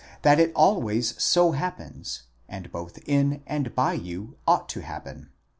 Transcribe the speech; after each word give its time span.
that 0.23 0.39
it 0.39 0.51
always 0.55 1.13
so 1.21 1.51
happens, 1.51 2.23
and 2.49 2.71
both 2.71 2.97
in 3.07 3.43
and 3.45 3.75
by 3.75 3.93
you 3.93 4.35
ought 4.47 4.67
to 4.67 4.81
happen. 4.81 5.29